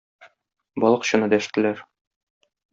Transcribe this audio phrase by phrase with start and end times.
[0.85, 1.87] Балыкчыны дәштеләр.